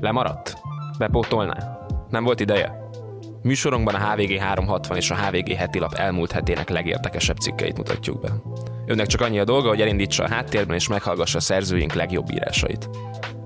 Lemaradt? 0.00 0.56
Bepótolná? 0.98 1.86
Nem 2.08 2.24
volt 2.24 2.40
ideje? 2.40 2.88
Műsorunkban 3.42 3.94
a 3.94 4.10
HVG 4.10 4.38
360 4.38 4.96
és 4.96 5.10
a 5.10 5.16
HVG 5.16 5.52
heti 5.52 5.78
lap 5.78 5.94
elmúlt 5.94 6.32
hetének 6.32 6.68
legérdekesebb 6.68 7.36
cikkeit 7.36 7.76
mutatjuk 7.76 8.20
be. 8.20 8.32
Önnek 8.86 9.06
csak 9.06 9.20
annyi 9.20 9.38
a 9.38 9.44
dolga, 9.44 9.68
hogy 9.68 9.80
elindítsa 9.80 10.24
a 10.24 10.28
háttérben 10.28 10.76
és 10.76 10.88
meghallgassa 10.88 11.38
a 11.38 11.40
szerzőink 11.40 11.92
legjobb 11.92 12.30
írásait. 12.32 12.88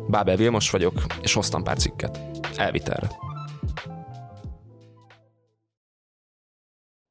Bábel 0.08 0.36
Vilmos 0.36 0.70
vagyok, 0.70 1.02
és 1.22 1.32
hoztam 1.32 1.62
pár 1.62 1.76
cikket. 1.76 2.20
Elvitelre. 2.56 3.10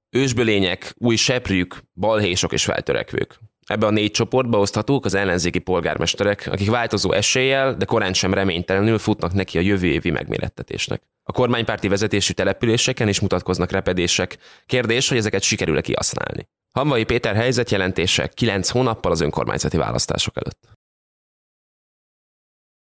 Ősbölények, 0.09 0.93
új 0.97 1.15
seprűk, 1.15 1.83
balhésok 1.93 2.53
és 2.53 2.63
feltörekvők. 2.63 3.39
Ebbe 3.65 3.85
a 3.85 3.89
négy 3.89 4.11
csoportba 4.11 4.59
oszthatók 4.59 5.05
az 5.05 5.13
ellenzéki 5.13 5.59
polgármesterek, 5.59 6.49
akik 6.51 6.69
változó 6.69 7.11
eséllyel, 7.11 7.75
de 7.75 7.85
korán 7.85 8.13
sem 8.13 8.33
reménytelenül 8.33 8.97
futnak 8.97 9.33
neki 9.33 9.57
a 9.57 9.61
jövő 9.61 9.87
évi 9.87 10.09
megmérettetésnek. 10.09 11.01
A 11.23 11.31
kormánypárti 11.31 11.87
vezetésű 11.87 12.33
településeken 12.33 13.07
is 13.07 13.19
mutatkoznak 13.19 13.71
repedések. 13.71 14.37
Kérdés, 14.65 15.09
hogy 15.09 15.17
ezeket 15.17 15.41
sikerül-e 15.41 15.81
kihasználni. 15.81 16.47
Hamvai 16.73 17.03
Péter 17.03 17.35
helyzetjelentése 17.35 18.27
9 18.27 18.69
hónappal 18.69 19.11
az 19.11 19.21
önkormányzati 19.21 19.77
választások 19.77 20.37
előtt. 20.37 20.67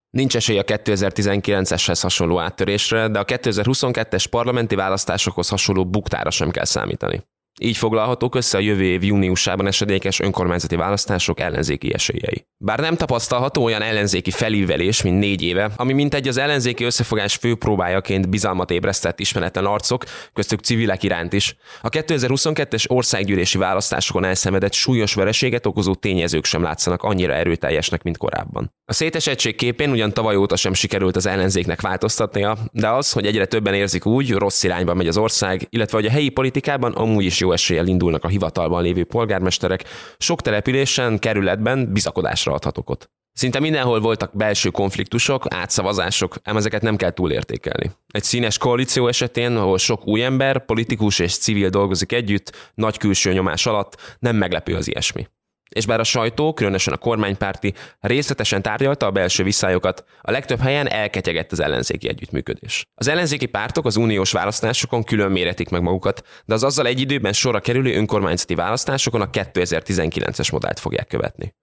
Nincs 0.10 0.36
esély 0.36 0.58
a 0.58 0.64
2019-eshez 0.64 2.00
hasonló 2.02 2.40
áttörésre, 2.40 3.08
de 3.08 3.20
a 3.20 3.26
2022-es 3.26 4.26
parlamenti 4.30 4.76
választásokhoz 4.76 5.50
hasonló 5.50 5.86
buktára 5.86 6.30
sem 6.30 6.52
kell 6.52 6.66
számítani. 6.66 7.24
Így 7.62 7.78
foglalhatók 7.78 8.36
össze 8.36 8.58
a 8.58 8.62
jövő 8.62 8.84
év 8.84 9.04
júniusában 9.04 9.68
esedékes 9.68 10.20
önkormányzati 10.20 10.76
választások 10.76 11.40
ellenzéki 11.40 11.94
esélyei. 11.94 12.46
Bár 12.58 12.80
nem 12.80 12.96
tapasztalható 12.96 13.64
olyan 13.64 13.82
ellenzéki 13.82 14.32
felívelés, 14.32 15.02
mint 15.02 15.20
négy 15.20 15.42
éve, 15.42 15.72
ami 15.76 15.94
mint 15.94 16.14
egy 16.14 16.28
az 16.28 16.38
ellenzéki 16.38 16.84
összefogás 16.84 17.36
fő 17.36 17.56
próbájaként 17.56 18.30
bizalmat 18.30 18.72
ébresztett 18.72 19.20
ismeretlen 19.20 19.66
arcok, 19.66 20.04
köztük 20.34 20.60
civilek 20.60 21.04
iránt 21.04 21.34
is, 21.34 21.56
a 21.82 21.90
2022-es 21.90 22.90
országgyűlési 22.90 23.58
választásokon 23.58 24.24
elszenvedett 24.24 24.74
súlyos 24.74 25.14
vereséget 25.14 25.66
okozó 25.66 25.96
tényezők 25.96 26.46
sem 26.46 26.64
látszanak 26.64 27.04
annyira 27.04 27.34
erőteljesnek, 27.34 28.04
mint 28.04 28.18
korábban. 28.18 28.74
A 28.86 28.94
szétesettség 28.94 29.56
képén 29.56 29.92
ugyan 29.92 30.14
tavaly 30.14 30.36
óta 30.36 30.56
sem 30.56 30.74
sikerült 30.74 31.16
az 31.16 31.26
ellenzéknek 31.26 31.82
változtatnia, 31.82 32.58
de 32.72 32.90
az, 32.90 33.12
hogy 33.12 33.26
egyre 33.26 33.46
többen 33.46 33.74
érzik 33.74 34.06
úgy, 34.06 34.32
rossz 34.32 34.64
irányba 34.64 34.94
megy 34.94 35.08
az 35.08 35.18
ország, 35.18 35.68
illetve 35.70 35.98
hogy 35.98 36.06
a 36.06 36.12
helyi 36.12 36.30
politikában 36.30 36.92
amúgy 36.92 37.26
is 37.26 37.40
jó 37.40 37.49
eséllyel 37.52 37.88
indulnak 37.88 38.24
a 38.24 38.28
hivatalban 38.28 38.82
lévő 38.82 39.04
polgármesterek, 39.04 39.84
sok 40.18 40.42
településen, 40.42 41.20
kerületben 41.20 41.94
bizakodásra 41.94 42.54
adhat 42.54 42.78
okot. 42.78 43.10
Szinte 43.34 43.60
mindenhol 43.60 44.00
voltak 44.00 44.36
belső 44.36 44.70
konfliktusok, 44.70 45.46
átszavazások, 45.50 46.36
ám 46.44 46.58
ezeket 46.58 46.82
nem 46.82 46.96
kell 46.96 47.12
túlértékelni. 47.12 47.92
Egy 48.08 48.24
színes 48.24 48.58
koalíció 48.58 49.08
esetén, 49.08 49.56
ahol 49.56 49.78
sok 49.78 50.08
új 50.08 50.24
ember, 50.24 50.66
politikus 50.66 51.20
és 51.20 51.38
civil 51.38 51.70
dolgozik 51.70 52.12
együtt, 52.12 52.72
nagy 52.74 52.98
külső 52.98 53.34
nyomás 53.34 53.66
alatt, 53.66 54.18
nem 54.20 54.36
meglepő 54.36 54.76
az 54.76 54.88
ilyesmi 54.88 55.28
és 55.70 55.86
bár 55.86 56.00
a 56.00 56.04
sajtó, 56.04 56.54
különösen 56.54 56.94
a 56.94 56.98
kormánypárti 56.98 57.74
részletesen 58.00 58.62
tárgyalta 58.62 59.06
a 59.06 59.12
belső 59.12 59.44
viszályokat, 59.44 60.04
a 60.22 60.32
legtöbb 60.32 60.60
helyen 60.60 60.88
elketyegett 60.90 61.52
az 61.52 61.60
ellenzéki 61.60 62.08
együttműködés. 62.08 62.86
Az 62.96 63.08
ellenzéki 63.08 63.46
pártok 63.46 63.86
az 63.86 63.96
uniós 63.96 64.32
választásokon 64.32 65.04
külön 65.04 65.32
méretik 65.32 65.70
meg 65.70 65.82
magukat, 65.82 66.28
de 66.46 66.54
az 66.54 66.64
azzal 66.64 66.88
egy 66.88 67.00
időben 67.00 67.34
sorra 67.34 67.60
kerülő 67.60 67.96
önkormányzati 67.96 68.56
választásokon 68.56 69.22
a 69.22 69.30
2019-es 69.30 70.52
modellt 70.52 70.80
fogják 70.80 71.08
követni. 71.08 71.54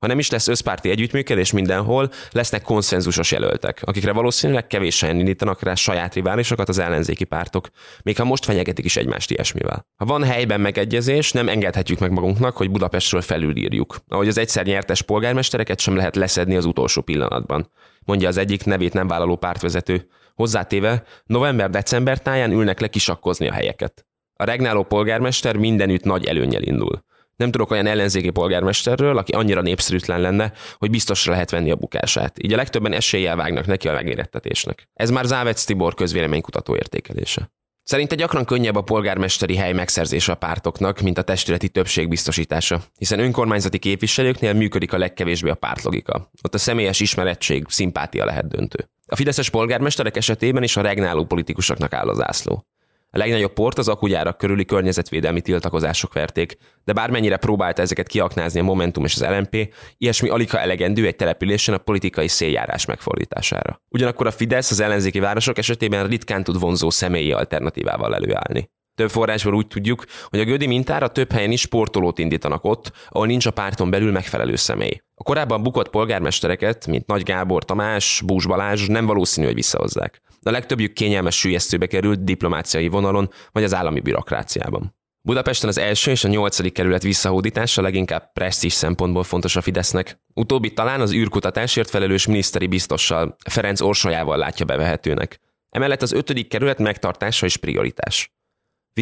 Ha 0.00 0.06
nem 0.06 0.18
is 0.18 0.30
lesz 0.30 0.48
összpárti 0.48 0.90
együttműködés 0.90 1.52
mindenhol, 1.52 2.10
lesznek 2.30 2.62
konszenzusos 2.62 3.32
jelöltek, 3.32 3.82
akikre 3.84 4.12
valószínűleg 4.12 4.66
kevésen 4.66 5.18
indítanak 5.18 5.62
rá 5.62 5.74
saját 5.74 6.14
riválisokat 6.14 6.68
az 6.68 6.78
ellenzéki 6.78 7.24
pártok, 7.24 7.68
még 8.02 8.16
ha 8.16 8.24
most 8.24 8.44
fenyegetik 8.44 8.84
is 8.84 8.96
egymást 8.96 9.30
ilyesmivel. 9.30 9.86
Ha 9.96 10.04
van 10.04 10.24
helyben 10.24 10.60
megegyezés, 10.60 11.32
nem 11.32 11.48
engedhetjük 11.48 11.98
meg 11.98 12.10
magunknak, 12.12 12.56
hogy 12.56 12.70
Budapestről 12.70 13.20
felülírjuk, 13.20 13.96
ahogy 14.08 14.28
az 14.28 14.38
egyszer 14.38 14.66
nyertes 14.66 15.02
polgármestereket 15.02 15.80
sem 15.80 15.96
lehet 15.96 16.16
leszedni 16.16 16.56
az 16.56 16.64
utolsó 16.64 17.02
pillanatban, 17.02 17.70
mondja 18.04 18.28
az 18.28 18.36
egyik 18.36 18.64
nevét 18.64 18.92
nem 18.92 19.08
vállaló 19.08 19.36
pártvezető. 19.36 20.08
Hozzátéve, 20.34 21.04
november-december 21.26 22.22
táján 22.22 22.52
ülnek 22.52 22.80
le 22.80 22.88
kisakkozni 22.88 23.48
a 23.48 23.52
helyeket. 23.52 24.06
A 24.34 24.44
regnáló 24.44 24.82
polgármester 24.82 25.56
mindenütt 25.56 26.04
nagy 26.04 26.24
előnyel 26.24 26.62
indul. 26.62 27.08
Nem 27.40 27.50
tudok 27.50 27.70
olyan 27.70 27.86
ellenzéki 27.86 28.30
polgármesterről, 28.30 29.18
aki 29.18 29.32
annyira 29.32 29.60
népszerűtlen 29.60 30.20
lenne, 30.20 30.52
hogy 30.78 30.90
biztosra 30.90 31.32
lehet 31.32 31.50
venni 31.50 31.70
a 31.70 31.76
bukását. 31.76 32.42
Így 32.42 32.52
a 32.52 32.56
legtöbben 32.56 32.92
eséllyel 32.92 33.36
vágnak 33.36 33.66
neki 33.66 33.88
a 33.88 33.92
megmérettetésnek. 33.92 34.88
Ez 34.94 35.10
már 35.10 35.24
Závec 35.24 35.64
Tibor 35.64 35.94
közvéleménykutató 35.94 36.76
értékelése. 36.76 37.50
Szerinte 37.82 38.14
gyakran 38.14 38.44
könnyebb 38.44 38.76
a 38.76 38.82
polgármesteri 38.82 39.56
hely 39.56 39.72
megszerzése 39.72 40.32
a 40.32 40.34
pártoknak, 40.34 41.00
mint 41.00 41.18
a 41.18 41.22
testületi 41.22 41.68
többség 41.68 42.08
biztosítása, 42.08 42.82
hiszen 42.98 43.18
önkormányzati 43.18 43.78
képviselőknél 43.78 44.52
működik 44.52 44.92
a 44.92 44.98
legkevésbé 44.98 45.50
a 45.50 45.54
pártlogika. 45.54 46.30
Ott 46.42 46.54
a 46.54 46.58
személyes 46.58 47.00
ismerettség, 47.00 47.64
szimpátia 47.68 48.24
lehet 48.24 48.48
döntő. 48.48 48.88
A 49.06 49.16
fideszes 49.16 49.50
polgármesterek 49.50 50.16
esetében 50.16 50.62
is 50.62 50.76
a 50.76 50.80
regnáló 50.80 51.24
politikusoknak 51.24 51.92
áll 51.92 52.08
az 52.08 52.22
ászló. 52.22 52.64
A 53.12 53.18
legnagyobb 53.18 53.52
port 53.52 53.78
az 53.78 53.88
akugyárak 53.88 54.38
körüli 54.38 54.64
környezetvédelmi 54.64 55.40
tiltakozások 55.40 56.12
verték, 56.12 56.56
de 56.84 56.92
bármennyire 56.92 57.36
próbálta 57.36 57.82
ezeket 57.82 58.06
kiaknázni 58.06 58.60
a 58.60 58.62
Momentum 58.62 59.04
és 59.04 59.14
az 59.14 59.26
LMP, 59.28 59.74
ilyesmi 59.96 60.28
alig 60.28 60.48
elegendő 60.52 61.06
egy 61.06 61.16
településen 61.16 61.74
a 61.74 61.78
politikai 61.78 62.28
széljárás 62.28 62.84
megfordítására. 62.84 63.82
Ugyanakkor 63.88 64.26
a 64.26 64.30
Fidesz 64.30 64.70
az 64.70 64.80
ellenzéki 64.80 65.18
városok 65.18 65.58
esetében 65.58 66.06
ritkán 66.06 66.44
tud 66.44 66.60
vonzó 66.60 66.90
személyi 66.90 67.32
alternatívával 67.32 68.14
előállni. 68.14 68.70
Több 69.00 69.10
forrásból 69.10 69.54
úgy 69.54 69.66
tudjuk, 69.66 70.04
hogy 70.28 70.40
a 70.40 70.44
Gödi 70.44 70.66
mintára 70.66 71.08
több 71.08 71.32
helyen 71.32 71.50
is 71.50 71.60
sportolót 71.60 72.18
indítanak 72.18 72.64
ott, 72.64 72.92
ahol 73.08 73.26
nincs 73.26 73.46
a 73.46 73.50
párton 73.50 73.90
belül 73.90 74.12
megfelelő 74.12 74.56
személy. 74.56 75.02
A 75.14 75.22
korábban 75.22 75.62
bukott 75.62 75.90
polgármestereket, 75.90 76.86
mint 76.86 77.06
Nagy 77.06 77.22
Gábor 77.22 77.64
Tamás, 77.64 78.22
Búzs 78.26 78.46
Balázs 78.46 78.86
nem 78.86 79.06
valószínű, 79.06 79.46
hogy 79.46 79.54
visszahozzák. 79.54 80.22
A 80.42 80.50
legtöbbjük 80.50 80.92
kényelmes 80.92 81.38
sülyeztőbe 81.38 81.86
került 81.86 82.24
diplomáciai 82.24 82.88
vonalon 82.88 83.30
vagy 83.52 83.64
az 83.64 83.74
állami 83.74 84.00
bürokráciában. 84.00 84.94
Budapesten 85.22 85.68
az 85.68 85.78
első 85.78 86.10
és 86.10 86.24
a 86.24 86.28
nyolcadik 86.28 86.72
kerület 86.72 87.02
visszahódítása 87.02 87.82
leginkább 87.82 88.32
presztízs 88.32 88.72
szempontból 88.72 89.24
fontos 89.24 89.56
a 89.56 89.60
Fidesznek. 89.60 90.20
Utóbbi 90.34 90.72
talán 90.72 91.00
az 91.00 91.12
űrkutatásért 91.12 91.90
felelős 91.90 92.26
miniszteri 92.26 92.66
biztossal, 92.66 93.36
Ferenc 93.50 93.80
Orsolyával 93.80 94.36
látja 94.36 94.64
bevehetőnek. 94.64 95.40
Emellett 95.70 96.02
az 96.02 96.12
ötödik 96.12 96.48
kerület 96.48 96.78
megtartása 96.78 97.46
is 97.46 97.56
prioritás. 97.56 98.38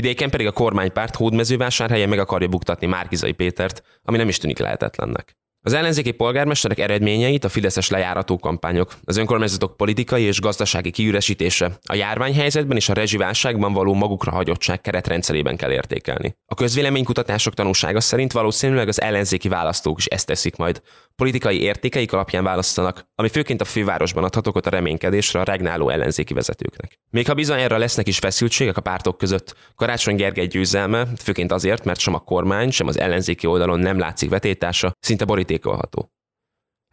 Vidéken 0.00 0.31
pedig 0.31 0.47
a 0.47 0.53
kormánypárt 0.53 1.16
hódmezővásárhelyen 1.16 2.09
meg 2.09 2.19
akarja 2.19 2.48
buktatni 2.48 2.86
Márkizai 2.86 3.32
Pétert, 3.32 3.82
ami 4.03 4.16
nem 4.16 4.28
is 4.28 4.38
tűnik 4.38 4.59
lehetetlennek. 4.59 5.36
Az 5.62 5.72
ellenzéki 5.72 6.10
polgármesterek 6.10 6.78
eredményeit 6.78 7.44
a 7.44 7.48
fideszes 7.48 7.88
lejárató 7.88 8.38
kampányok, 8.38 8.94
az 9.04 9.16
önkormányzatok 9.16 9.76
politikai 9.76 10.22
és 10.22 10.41
gazdasági 10.41 10.91
kiüresítése, 10.91 11.78
a 11.86 11.94
járványhelyzetben 11.94 12.76
és 12.76 12.88
a 12.88 12.92
rezsiválságban 12.92 13.72
való 13.72 13.94
magukra 13.94 14.30
hagyottság 14.30 14.80
keretrendszerében 14.80 15.56
kell 15.56 15.70
értékelni. 15.72 16.36
A 16.46 16.54
közvéleménykutatások 16.54 17.54
tanúsága 17.54 18.00
szerint 18.00 18.32
valószínűleg 18.32 18.88
az 18.88 19.00
ellenzéki 19.00 19.48
választók 19.48 19.98
is 19.98 20.06
ezt 20.06 20.26
teszik 20.26 20.56
majd. 20.56 20.82
Politikai 21.16 21.60
értékeik 21.60 22.12
alapján 22.12 22.44
választanak, 22.44 23.04
ami 23.14 23.28
főként 23.28 23.60
a 23.60 23.64
fővárosban 23.64 24.25
adhat 24.25 24.46
okot 24.46 24.66
a 24.66 24.70
reménykedésre 24.70 25.40
a 25.40 25.44
regnáló 25.44 25.88
ellenzéki 25.88 26.34
vezetőknek. 26.34 26.98
Még 27.10 27.26
ha 27.26 27.34
bizonyára 27.34 27.78
lesznek 27.78 28.06
is 28.08 28.19
feszültségek 28.19 28.76
a 28.76 28.80
pártok 28.80 29.19
között, 29.19 29.56
Karácsony 29.75 30.16
Gergely 30.16 30.46
győzelme, 30.46 31.06
főként 31.22 31.52
azért, 31.52 31.84
mert 31.84 32.00
sem 32.00 32.14
a 32.14 32.19
kormány, 32.19 32.70
sem 32.70 32.87
az 32.87 32.99
ellenzéki 32.99 33.46
oldalon 33.46 33.81
nem 33.81 33.99
látszik 33.99 34.31
vetétása, 34.31 34.93
szinte 35.00 35.25
boríték 35.25 35.48
borítékolható. 35.49 36.12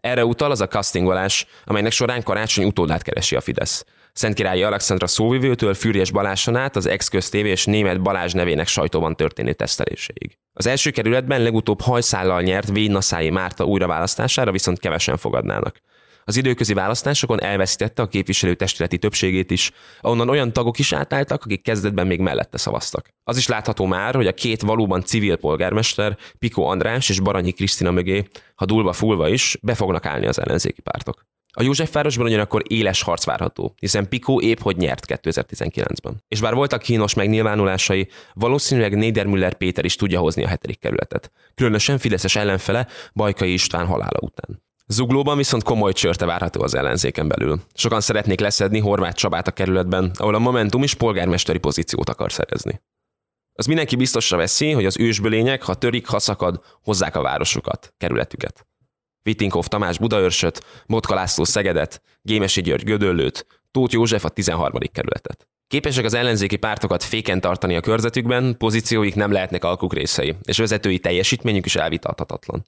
Erre 0.02 0.26
utal 0.26 0.52
az 0.52 0.62
a 0.62 0.68
castingolás, 0.68 1.46
amelynek 1.66 1.92
során 1.92 2.24
karácsony 2.24 2.66
utódát 2.66 3.02
keresi 3.02 3.36
a 3.36 3.42
Fidesz. 3.42 3.86
Szentkirályi 4.14 4.64
Alexandra 4.64 5.08
szóvivőtől 5.08 5.74
Fűrjes 5.74 6.12
Baláson 6.12 6.56
át 6.56 6.76
az 6.76 6.86
ex-köztévé 6.86 7.50
és 7.50 7.66
német 7.66 8.02
Balázs 8.02 8.34
nevének 8.34 8.68
sajtóban 8.68 9.16
történő 9.16 9.54
teszteléséig. 9.54 10.38
Az 10.54 10.68
első 10.68 10.92
kerületben 10.92 11.42
legutóbb 11.42 11.82
hajszállal 11.82 12.42
nyert 12.42 12.70
Vénaszái 12.70 13.30
Márta 13.30 13.64
újraválasztására 13.64 14.52
viszont 14.52 14.80
kevesen 14.80 15.18
fogadnának. 15.18 15.82
Az 16.28 16.38
időközi 16.38 16.74
választásokon 16.74 17.42
elveszítette 17.42 18.02
a 18.02 18.08
képviselőtestületi 18.08 18.98
többségét 18.98 19.52
is, 19.52 19.72
ahonnan 20.02 20.30
olyan 20.30 20.54
tagok 20.54 20.80
is 20.80 20.94
átálltak, 20.94 21.44
akik 21.44 21.62
kezdetben 21.62 22.08
még 22.08 22.20
mellette 22.20 22.58
szavaztak. 22.58 23.10
Az 23.24 23.38
is 23.38 23.48
látható 23.48 23.86
már, 23.86 24.16
hogy 24.16 24.28
a 24.28 24.34
két 24.34 24.62
valóban 24.62 25.02
civil 25.02 25.36
polgármester, 25.36 26.18
Piko 26.40 26.62
András 26.62 27.10
és 27.10 27.20
Baranyi 27.20 27.52
Krisztina 27.52 27.92
mögé, 27.92 28.28
ha 28.56 28.66
dulva 28.66 28.94
fulva 28.94 29.30
is, 29.30 29.58
be 29.62 29.76
fognak 29.76 30.06
állni 30.06 30.26
az 30.26 30.40
ellenzéki 30.40 30.82
pártok. 30.82 31.26
A 31.58 31.64
Józsefvárosban 31.64 32.26
ugyanakkor 32.26 32.64
éles 32.68 33.02
harc 33.02 33.26
várható, 33.26 33.76
hiszen 33.80 34.10
Pico 34.10 34.40
épp 34.40 34.60
hogy 34.60 34.78
nyert 34.78 35.06
2019-ben. 35.08 36.24
És 36.28 36.42
bár 36.42 36.54
voltak 36.54 36.82
kínos 36.82 37.14
megnyilvánulásai, 37.14 38.08
valószínűleg 38.34 38.96
Nédermüller 38.96 39.54
Péter 39.54 39.86
is 39.86 39.96
tudja 39.96 40.20
hozni 40.20 40.44
a 40.44 40.48
hetedik 40.48 40.80
kerületet. 40.80 41.32
Különösen 41.56 41.98
Fideszes 41.98 42.36
ellenfele 42.36 42.88
Bajkai 43.14 43.54
István 43.54 43.86
halála 43.86 44.20
után. 44.20 44.65
Zuglóban 44.88 45.38
viszont 45.38 45.64
komoly 45.64 45.94
csörte 45.94 46.26
várható 46.26 46.62
az 46.62 46.76
ellenzéken 46.76 47.28
belül. 47.28 47.62
Sokan 47.74 48.02
szeretnék 48.02 48.40
leszedni 48.40 48.80
Horváth 48.80 49.16
Csabát 49.16 49.48
a 49.48 49.52
kerületben, 49.52 50.12
ahol 50.16 50.36
a 50.36 50.40
Momentum 50.40 50.84
is 50.84 50.94
polgármesteri 50.94 51.58
pozíciót 51.58 52.10
akar 52.10 52.32
szerezni. 52.32 52.82
Az 53.54 53.66
mindenki 53.66 53.96
biztosra 53.96 54.38
veszi, 54.38 54.72
hogy 54.72 54.86
az 54.86 54.98
ősbölények, 55.00 55.64
ha 55.64 55.74
törik, 55.74 56.08
ha 56.08 56.20
szakad, 56.20 56.62
hozzák 56.84 57.16
a 57.16 57.22
városukat, 57.22 57.94
kerületüket. 57.98 58.68
Vitinkov 59.22 59.66
Tamás 59.66 59.98
Budaörsöt, 59.98 60.66
Motka 60.86 61.14
László 61.14 61.44
Szegedet, 61.44 62.02
Gémesi 62.22 62.62
György 62.62 62.84
Gödöllőt, 62.84 63.46
Tóth 63.72 63.94
József 63.94 64.26
a 64.26 64.30
13. 64.30 64.80
kerületet. 64.92 65.48
Képesek 65.68 66.06
az 66.06 66.14
ellenzéki 66.14 66.56
pártokat 66.56 67.04
féken 67.04 67.42
tartani 67.42 67.76
a 67.76 67.82
körzetükben, 67.82 68.58
pozícióik 68.58 69.16
nem 69.16 69.32
lehetnek 69.32 69.64
alkuk 69.64 69.94
részei, 69.94 70.36
és 70.44 70.58
vezetői 70.58 71.00
teljesítményük 71.00 71.66
is 71.66 71.76
elvitathatatlan. 71.76 72.66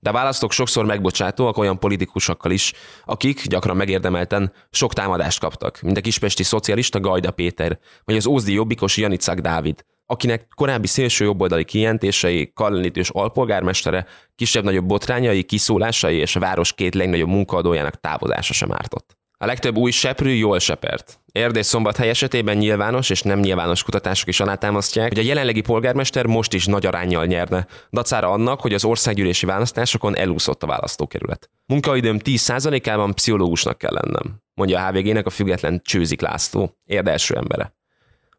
De 0.00 0.10
a 0.10 0.12
választók 0.12 0.52
sokszor 0.52 0.84
megbocsátóak 0.84 1.56
olyan 1.56 1.78
politikusokkal 1.78 2.50
is, 2.50 2.72
akik 3.04 3.46
gyakran 3.46 3.76
megérdemelten 3.76 4.52
sok 4.70 4.92
támadást 4.92 5.40
kaptak, 5.40 5.80
mint 5.80 5.96
a 5.96 6.00
kispesti 6.00 6.42
szocialista 6.42 7.00
Gajda 7.00 7.30
Péter, 7.30 7.78
vagy 8.04 8.16
az 8.16 8.26
ózdi 8.26 8.52
jobbikos 8.52 8.96
Janicák 8.96 9.40
Dávid, 9.40 9.84
akinek 10.06 10.48
korábbi 10.54 10.86
szélső 10.86 11.24
jobboldali 11.24 11.64
kijelentései, 11.64 12.52
kallenítős 12.54 13.10
alpolgármestere, 13.10 14.06
kisebb-nagyobb 14.34 14.86
botrányai, 14.86 15.42
kiszólásai 15.42 16.16
és 16.16 16.36
a 16.36 16.40
város 16.40 16.72
két 16.72 16.94
legnagyobb 16.94 17.28
munkaadójának 17.28 18.00
távozása 18.00 18.52
sem 18.52 18.72
ártott. 18.72 19.17
A 19.40 19.46
legtöbb 19.46 19.76
új 19.76 19.90
seprű 19.90 20.30
jól 20.30 20.58
sepert. 20.58 21.20
Erdély 21.32 21.62
szombathely 21.62 22.08
esetében 22.08 22.56
nyilvános 22.56 23.10
és 23.10 23.22
nem 23.22 23.38
nyilvános 23.38 23.82
kutatások 23.82 24.28
is 24.28 24.40
alátámasztják, 24.40 25.08
hogy 25.08 25.18
a 25.18 25.22
jelenlegi 25.22 25.60
polgármester 25.60 26.26
most 26.26 26.52
is 26.52 26.66
nagy 26.66 26.86
arányjal 26.86 27.24
nyerne, 27.24 27.66
dacára 27.90 28.30
annak, 28.30 28.60
hogy 28.60 28.74
az 28.74 28.84
országgyűlési 28.84 29.46
választásokon 29.46 30.16
elúszott 30.16 30.62
a 30.62 30.66
választókerület. 30.66 31.50
Munkaidőm 31.66 32.18
10%-ában 32.24 33.14
pszichológusnak 33.14 33.78
kell 33.78 33.92
lennem, 33.92 34.42
mondja 34.54 34.78
a 34.78 34.90
HVG-nek 34.90 35.26
a 35.26 35.30
független 35.30 35.80
Csőzik 35.84 36.20
László, 36.20 36.76
érde 36.84 37.10
első 37.10 37.34
embere. 37.34 37.74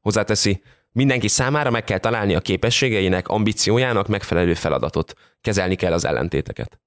Hozzáteszi, 0.02 0.62
Mindenki 0.92 1.28
számára 1.28 1.70
meg 1.70 1.84
kell 1.84 1.98
találni 1.98 2.36
a 2.36 2.40
képességeinek, 2.40 3.28
ambíciójának 3.28 4.08
megfelelő 4.08 4.54
feladatot. 4.54 5.14
Kezelni 5.42 5.76
kell 5.76 5.94
az 5.94 6.06
ellentéteket. 6.06 6.80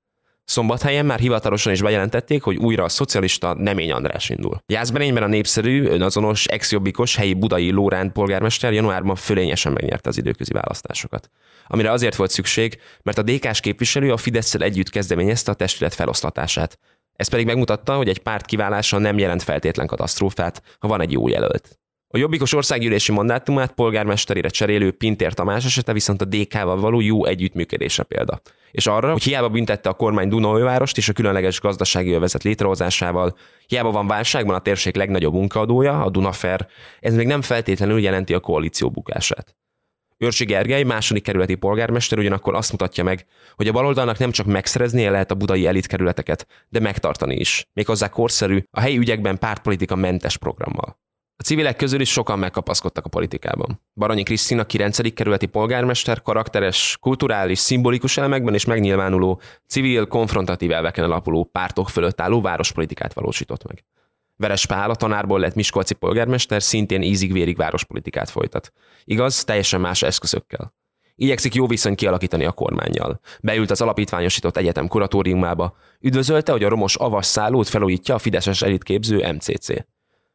Szombathelyen 0.44 1.06
már 1.06 1.18
hivatalosan 1.18 1.72
is 1.72 1.82
bejelentették, 1.82 2.42
hogy 2.42 2.56
újra 2.56 2.84
a 2.84 2.88
szocialista 2.88 3.54
Nemény 3.54 3.92
András 3.92 4.28
indul. 4.28 4.62
Jászberényben 4.66 5.22
a 5.22 5.26
népszerű, 5.26 5.86
önazonos, 5.86 6.46
ex-jobbikos 6.46 7.16
helyi 7.16 7.34
budai 7.34 7.70
Lóránt 7.70 8.12
polgármester 8.12 8.72
januárban 8.72 9.16
fölényesen 9.16 9.72
megnyerte 9.72 10.08
az 10.08 10.18
időközi 10.18 10.52
választásokat. 10.52 11.30
Amire 11.66 11.90
azért 11.90 12.16
volt 12.16 12.30
szükség, 12.30 12.80
mert 13.02 13.18
a 13.18 13.22
DK-s 13.22 13.60
képviselő 13.60 14.12
a 14.12 14.16
fidesz 14.16 14.54
együtt 14.54 14.90
kezdeményezte 14.90 15.50
a 15.50 15.54
testület 15.54 15.94
feloszlatását. 15.94 16.78
Ez 17.16 17.28
pedig 17.28 17.46
megmutatta, 17.46 17.96
hogy 17.96 18.08
egy 18.08 18.18
párt 18.18 18.46
kiválása 18.46 18.98
nem 18.98 19.18
jelent 19.18 19.42
feltétlen 19.42 19.86
katasztrófát, 19.86 20.62
ha 20.78 20.88
van 20.88 21.00
egy 21.00 21.12
jó 21.12 21.28
jelölt. 21.28 21.78
A 22.14 22.18
Jobbikos 22.18 22.54
országgyűlési 22.54 23.12
mandátumát 23.12 23.72
polgármesterére 23.72 24.48
cserélő 24.48 24.90
Pintér 24.90 25.32
Tamás 25.34 25.64
esete 25.64 25.92
viszont 25.92 26.22
a 26.22 26.24
DK-val 26.24 26.80
való 26.80 27.00
jó 27.00 27.24
együttműködése 27.24 28.02
példa. 28.02 28.40
És 28.70 28.86
arra, 28.86 29.12
hogy 29.12 29.22
hiába 29.22 29.48
büntette 29.48 29.88
a 29.88 29.94
kormány 29.94 30.28
Dunaújvárost 30.28 30.96
és 30.96 31.08
a 31.08 31.12
különleges 31.12 31.60
gazdasági 31.60 32.12
övezet 32.12 32.42
létrehozásával, 32.42 33.36
hiába 33.66 33.90
van 33.90 34.06
válságban 34.06 34.54
a 34.54 34.58
térség 34.58 34.96
legnagyobb 34.96 35.32
munkaadója, 35.32 36.02
a 36.02 36.10
Dunafer, 36.10 36.68
ez 37.00 37.14
még 37.14 37.26
nem 37.26 37.42
feltétlenül 37.42 38.00
jelenti 38.00 38.34
a 38.34 38.40
koalíció 38.40 38.90
bukását. 38.90 39.56
Őrsi 40.18 40.44
Gergely, 40.44 40.82
második 40.82 41.22
kerületi 41.22 41.54
polgármester 41.54 42.18
ugyanakkor 42.18 42.54
azt 42.54 42.70
mutatja 42.70 43.04
meg, 43.04 43.26
hogy 43.56 43.68
a 43.68 43.72
baloldalnak 43.72 44.18
nem 44.18 44.30
csak 44.30 44.46
megszereznie 44.46 45.10
lehet 45.10 45.30
a 45.30 45.34
budai 45.34 45.66
elitkerületeket, 45.66 46.46
de 46.68 46.80
megtartani 46.80 47.34
is, 47.34 47.66
méghozzá 47.72 48.08
korszerű, 48.08 48.62
a 48.70 48.80
helyi 48.80 48.98
ügyekben 48.98 49.38
pártpolitika 49.38 49.94
mentes 49.94 50.36
programmal. 50.36 51.00
A 51.42 51.44
civilek 51.44 51.76
közül 51.76 52.00
is 52.00 52.10
sokan 52.10 52.38
megkapaszkodtak 52.38 53.04
a 53.04 53.08
politikában. 53.08 53.80
Baranyi 53.94 54.22
Krisztina 54.22 54.64
9. 54.64 55.14
kerületi 55.14 55.46
polgármester 55.46 56.22
karakteres, 56.22 56.96
kulturális, 57.00 57.58
szimbolikus 57.58 58.16
elemekben 58.16 58.54
és 58.54 58.64
megnyilvánuló, 58.64 59.40
civil, 59.66 60.06
konfrontatív 60.06 60.70
elveken 60.70 61.04
alapuló 61.04 61.44
pártok 61.44 61.88
fölött 61.88 62.20
álló 62.20 62.40
várospolitikát 62.40 63.12
valósított 63.12 63.66
meg. 63.66 63.84
Veres 64.36 64.66
Pál, 64.66 64.90
a 64.90 64.94
tanárból 64.94 65.40
lett 65.40 65.54
Miskolci 65.54 65.94
polgármester, 65.94 66.62
szintén 66.62 67.02
ízig-vérig 67.02 67.56
várospolitikát 67.56 68.30
folytat. 68.30 68.72
Igaz, 69.04 69.44
teljesen 69.44 69.80
más 69.80 70.02
eszközökkel. 70.02 70.74
Igyekszik 71.14 71.54
jó 71.54 71.66
viszony 71.66 71.94
kialakítani 71.94 72.44
a 72.44 72.52
kormányjal. 72.52 73.20
Beült 73.40 73.70
az 73.70 73.80
alapítványosított 73.80 74.56
egyetem 74.56 74.88
kuratóriumába, 74.88 75.76
üdvözölte, 76.00 76.52
hogy 76.52 76.64
a 76.64 76.68
romos 76.68 76.96
avas 76.96 77.26
szállót 77.26 77.68
felújítja 77.68 78.14
a 78.14 78.18
Fideszes 78.18 78.62
elitképző 78.62 79.32
MCC. 79.32 79.90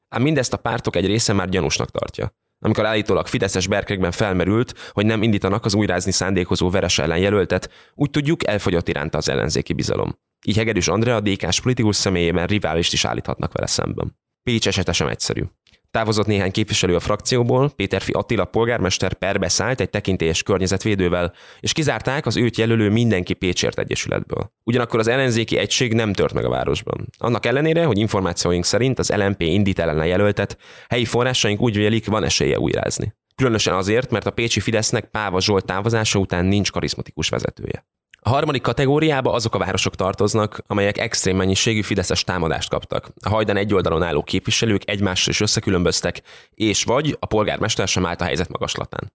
Ám 0.10 0.22
mindezt 0.22 0.54
a 0.54 0.58
pártok 0.58 0.96
egy 0.96 1.06
része 1.06 1.34
már 1.34 1.50
gyanúsnak 1.50 1.92
tartja. 1.92 2.32
Amikor 2.60 2.86
állítólag 2.86 3.28
Fideszes 3.28 3.68
berkekben 3.68 4.12
felmerült, 4.12 4.92
hogy 4.92 5.06
nem 5.06 5.24
indítanak 5.24 5.66
az 5.66 5.74
újrázni 5.74 6.12
szándékozó 6.12 6.70
veres 6.70 7.00
ellen 7.00 7.18
jelöltet, 7.18 7.72
úgy 7.94 8.10
tudjuk, 8.10 8.48
elfogyott 8.48 8.88
iránta 8.88 9.18
az 9.18 9.30
ellenzéki 9.30 9.74
bizalom. 9.74 10.20
Így 10.46 10.58
Hegedűs 10.58 10.88
Andrea 10.88 11.20
DK-s 11.20 11.62
politikus 11.62 11.96
személyében 11.96 12.48
riválist 12.48 12.94
is 12.94 13.06
állíthatnak 13.06 13.54
vele 13.54 13.68
szemben. 13.68 14.18
Pécs 14.44 14.68
esete 14.68 14.92
sem 14.92 15.08
egyszerű. 15.08 15.44
Távozott 15.98 16.26
néhány 16.26 16.52
képviselő 16.52 16.96
a 16.96 17.00
frakcióból, 17.00 17.70
Péterfi 17.76 18.12
Attila 18.12 18.46
polgármester 18.46 19.14
perbe 19.14 19.48
szállt 19.48 19.80
egy 19.80 19.90
tekintélyes 19.90 20.44
környezetvédővel, 20.44 21.34
és 21.60 21.72
kizárták 21.72 22.26
az 22.26 22.38
őt 22.38 22.58
jelölő 22.58 22.90
mindenki 22.90 23.34
Pécsért 23.34 23.80
Egyesületből. 23.80 24.52
Ugyanakkor 24.64 25.00
az 25.00 25.08
ellenzéki 25.08 25.58
egység 25.58 25.94
nem 25.94 26.14
tört 26.14 26.34
meg 26.34 26.46
a 26.46 26.50
városban. 26.50 27.08
Annak 27.18 27.46
ellenére, 27.46 27.86
hogy 27.86 27.98
információink 27.98 28.66
szerint 28.66 29.00
az 29.00 29.10
LMP 29.16 29.42
indít 29.42 29.80
ellen 29.80 30.06
jelöltet, 30.06 30.58
helyi 30.90 31.06
forrásaink 31.06 31.62
úgy 31.62 31.76
vélik, 31.76 32.06
van 32.06 32.24
esélye 32.24 32.60
újrázni. 32.60 33.16
Különösen 33.36 33.74
azért, 33.74 34.12
mert 34.12 34.26
a 34.26 34.32
Pécsi 34.32 34.60
Fidesznek 34.60 35.06
Páva 35.06 35.42
Zsolt 35.42 35.66
távozása 35.66 36.20
után 36.20 36.46
nincs 36.46 36.72
karizmatikus 36.72 37.30
vezetője. 37.30 37.86
A 38.28 38.30
harmadik 38.30 38.62
kategóriába 38.62 39.34
azok 39.34 39.56
a 39.56 39.58
városok 39.58 39.96
tartoznak, 39.96 40.64
amelyek 40.68 40.98
extrém 40.98 41.36
mennyiségű 41.36 41.82
fideszes 41.82 42.24
támadást 42.24 42.70
kaptak. 42.70 43.10
A 43.24 43.30
hajdan 43.30 43.58
egy 43.58 43.74
oldalon 43.74 44.04
álló 44.04 44.24
képviselők 44.24 44.90
egymással 44.90 45.34
is 45.34 45.40
összekülönböztek, 45.40 46.22
és 46.54 46.84
vagy 46.84 47.18
a 47.20 47.26
polgármester 47.26 47.88
sem 47.88 48.06
állt 48.06 48.22
a 48.22 48.24
helyzet 48.24 48.50
magaslatán. 48.50 49.12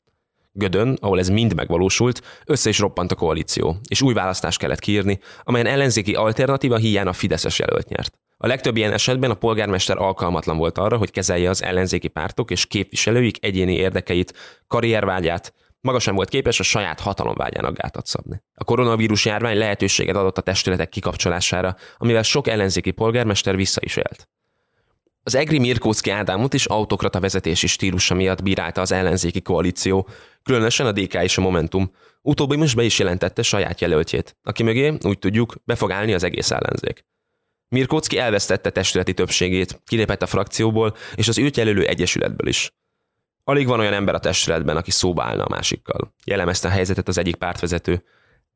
Gödön, 0.53 0.99
ahol 1.01 1.19
ez 1.19 1.29
mind 1.29 1.55
megvalósult, 1.55 2.23
össze 2.45 2.69
is 2.69 2.79
roppant 2.79 3.13
a 3.13 3.15
koalíció, 3.15 3.77
és 3.89 4.03
új 4.03 4.15
választást 4.15 4.59
kellett 4.59 4.79
kiírni, 4.79 5.19
amelyen 5.43 5.67
ellenzéki 5.67 6.15
alternatíva 6.15 6.77
hiány 6.77 7.07
a 7.07 7.13
Fideszes 7.13 7.59
jelölt 7.59 7.89
nyert. 7.89 8.19
A 8.37 8.47
legtöbb 8.47 8.77
ilyen 8.77 8.93
esetben 8.93 9.31
a 9.31 9.35
polgármester 9.35 9.99
alkalmatlan 9.99 10.57
volt 10.57 10.79
arra, 10.79 10.97
hogy 10.97 11.11
kezelje 11.11 11.51
az 11.51 11.63
ellenzéki 11.63 12.09
pártok 12.09 12.51
és 12.51 12.67
képviselőik 12.67 13.45
egyéni 13.45 13.75
érdekeit, 13.75 14.35
karriervágyát, 14.69 15.53
maga 15.83 15.99
sem 15.99 16.15
volt 16.15 16.29
képes 16.29 16.61
a 16.61 16.63
saját 16.63 17.01
hatalomvágyának 17.01 17.77
gátat 17.77 18.07
szabni. 18.07 18.43
A 18.55 18.65
koronavírus 18.65 19.25
járvány 19.25 19.59
lehetőséget 19.59 20.17
adott 20.17 20.39
a 20.39 20.43
testületek 20.43 20.89
kikapcsolására, 20.89 21.77
amivel 21.97 22.23
sok 22.23 22.49
ellenzéki 22.49 22.91
polgármester 22.91 23.57
vissza 23.57 23.81
is 23.85 23.97
élt. 23.97 24.29
Az 25.25 25.35
Egri 25.35 25.59
Mirkóczki 25.59 26.11
Ádámot 26.11 26.55
is 26.55 26.65
autokrata 26.65 27.21
vezetési 27.21 27.67
stílusa 27.67 28.15
miatt 28.15 28.43
bírálta 28.43 28.81
az 28.81 28.93
ellenzéki 28.93 29.43
koalíció, 29.43 30.09
különösen 30.43 30.87
a 30.87 30.93
DK 30.93 31.15
és 31.15 31.39
a 31.39 31.41
Momentum. 31.41 31.93
Utóbbi 32.23 32.57
most 32.57 32.77
be 32.77 32.83
is 32.83 32.99
jelentette 32.99 33.43
saját 33.43 33.81
jelöltjét, 33.81 34.37
aki 34.43 34.63
mögé, 34.63 34.97
úgy 35.03 35.19
tudjuk, 35.19 35.55
be 35.65 35.75
fog 35.75 35.91
állni 35.91 36.15
az 36.15 36.23
egész 36.23 36.51
ellenzék. 36.51 37.05
Mirkóczki 37.69 38.19
elvesztette 38.19 38.71
testületi 38.71 39.15
többségét, 39.15 39.81
kilépett 39.87 40.23
a 40.23 40.27
frakcióból 40.27 40.97
és 41.15 41.29
az 41.29 41.39
őt 41.39 41.57
jelölő 41.57 41.87
egyesületből 41.87 42.49
is. 42.49 42.73
Alig 43.45 43.67
van 43.67 43.81
olyan 43.81 43.93
ember 43.93 44.15
a 44.15 44.19
testületben, 44.19 44.77
aki 44.77 44.91
szóba 44.91 45.23
állna 45.23 45.45
a 45.45 45.51
másikkal. 45.51 46.15
Jellemezte 46.25 46.69
a 46.69 46.71
helyzetet 46.71 47.09
az 47.09 47.19
egyik 47.19 47.37
pártvezető. 47.37 48.05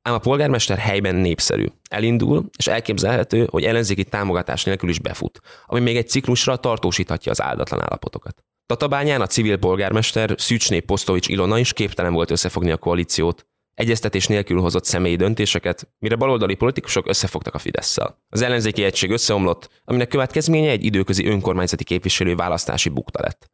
Ám 0.02 0.14
a 0.14 0.18
polgármester 0.18 0.78
helyben 0.78 1.14
népszerű. 1.14 1.66
Elindul, 1.90 2.48
és 2.58 2.66
elképzelhető, 2.66 3.46
hogy 3.50 3.64
ellenzéki 3.64 4.04
támogatás 4.04 4.64
nélkül 4.64 4.88
is 4.88 4.98
befut, 4.98 5.40
ami 5.66 5.80
még 5.80 5.96
egy 5.96 6.08
ciklusra 6.08 6.56
tartósíthatja 6.56 7.30
az 7.30 7.42
áldatlan 7.42 7.82
állapotokat. 7.82 8.44
Tatabányán 8.66 9.20
a 9.20 9.26
civil 9.26 9.56
polgármester 9.56 10.34
Szűcsné 10.36 10.80
Posztovics 10.80 11.28
Ilona 11.28 11.58
is 11.58 11.72
képtelen 11.72 12.12
volt 12.12 12.30
összefogni 12.30 12.70
a 12.70 12.76
koalíciót. 12.76 13.46
Egyeztetés 13.74 14.26
nélkül 14.26 14.60
hozott 14.60 14.84
személyi 14.84 15.16
döntéseket, 15.16 15.88
mire 15.98 16.16
baloldali 16.16 16.54
politikusok 16.54 17.08
összefogtak 17.08 17.54
a 17.54 17.58
Fidesz-szel. 17.58 18.22
Az 18.28 18.42
ellenzéki 18.42 18.84
egység 18.84 19.10
összeomlott, 19.10 19.82
aminek 19.84 20.08
következménye 20.08 20.70
egy 20.70 20.84
időközi 20.84 21.26
önkormányzati 21.26 21.84
képviselő 21.84 22.34
választási 22.34 22.88
bukta 22.88 23.22
lett. 23.22 23.50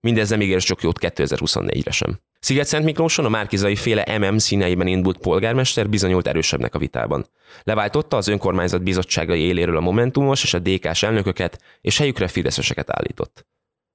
Mindez 0.00 0.30
nem 0.30 0.40
ígér 0.40 0.60
sok 0.60 0.82
jót 0.82 0.98
2024-re 1.00 1.90
sem. 1.90 2.20
Sziget-Szent 2.40 2.84
Miklóson 2.84 3.24
a 3.24 3.28
Márkizai 3.28 3.76
féle 3.76 4.18
MM 4.18 4.36
színeiben 4.36 4.86
indult 4.86 5.18
polgármester 5.18 5.88
bizonyult 5.88 6.26
erősebbnek 6.26 6.74
a 6.74 6.78
vitában. 6.78 7.26
Leváltotta 7.62 8.16
az 8.16 8.28
önkormányzat 8.28 8.82
bizottságai 8.82 9.40
éléről 9.40 9.76
a 9.76 9.80
Momentumos 9.80 10.42
és 10.42 10.54
a 10.54 10.58
DK-s 10.58 11.02
elnököket, 11.02 11.62
és 11.80 11.98
helyükre 11.98 12.28
fideszeseket 12.28 12.90
állított. 12.90 13.46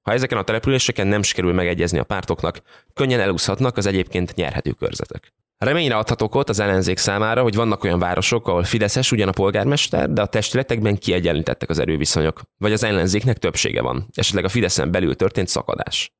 Ha 0.04 0.12
ezeken 0.12 0.38
a 0.38 0.42
településeken 0.42 1.06
nem 1.06 1.22
sikerül 1.22 1.52
megegyezni 1.52 1.98
a 1.98 2.04
pártoknak, 2.04 2.62
könnyen 2.94 3.20
elúszhatnak 3.20 3.76
az 3.76 3.86
egyébként 3.86 4.34
nyerhető 4.34 4.70
körzetek. 4.70 5.32
Reményre 5.58 5.96
adhatok 5.96 6.34
ott 6.34 6.48
az 6.48 6.60
ellenzék 6.60 6.98
számára, 6.98 7.42
hogy 7.42 7.54
vannak 7.54 7.84
olyan 7.84 7.98
városok, 7.98 8.48
ahol 8.48 8.64
Fideszes 8.64 9.12
ugyan 9.12 9.28
a 9.28 9.32
polgármester, 9.32 10.10
de 10.10 10.22
a 10.22 10.26
testületekben 10.26 10.98
kiegyenlítettek 10.98 11.70
az 11.70 11.78
erőviszonyok, 11.78 12.40
vagy 12.58 12.72
az 12.72 12.84
ellenzéknek 12.84 13.38
többsége 13.38 13.82
van, 13.82 14.08
esetleg 14.14 14.44
a 14.44 14.48
Fideszen 14.48 14.90
belül 14.90 15.16
történt 15.16 15.48
szakadás. 15.48 16.10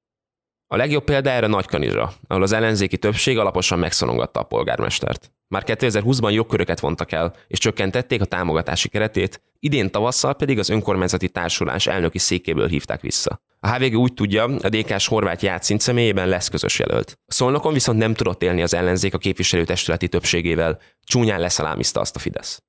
A 0.74 0.76
legjobb 0.76 1.04
példa 1.04 1.30
erre 1.30 1.46
Nagykanizsa, 1.46 2.12
ahol 2.26 2.42
az 2.42 2.52
ellenzéki 2.52 2.98
többség 2.98 3.38
alaposan 3.38 3.78
megszorongatta 3.78 4.40
a 4.40 4.42
polgármestert. 4.42 5.32
Már 5.48 5.62
2020-ban 5.66 6.32
jogköröket 6.32 6.80
vontak 6.80 7.12
el, 7.12 7.34
és 7.48 7.58
csökkentették 7.58 8.20
a 8.20 8.24
támogatási 8.24 8.88
keretét, 8.88 9.42
idén 9.58 9.90
tavasszal 9.90 10.34
pedig 10.34 10.58
az 10.58 10.68
önkormányzati 10.68 11.28
társulás 11.28 11.86
elnöki 11.86 12.18
székéből 12.18 12.68
hívták 12.68 13.00
vissza. 13.00 13.40
A 13.60 13.74
HVG 13.74 13.94
úgy 13.94 14.14
tudja, 14.14 14.44
a 14.44 14.68
DK-s 14.68 15.06
horvát 15.06 15.42
játszint 15.42 15.80
személyében 15.80 16.28
lesz 16.28 16.48
közös 16.48 16.78
jelölt. 16.78 17.18
A 17.26 17.32
Szolnokon 17.32 17.72
viszont 17.72 17.98
nem 17.98 18.14
tudott 18.14 18.42
élni 18.42 18.62
az 18.62 18.74
ellenzék 18.74 19.14
a 19.14 19.18
képviselőtestületi 19.18 20.08
többségével, 20.08 20.78
csúnyán 21.04 21.40
leszalámizta 21.40 22.00
azt 22.00 22.16
a 22.16 22.18
Fidesz. 22.18 22.62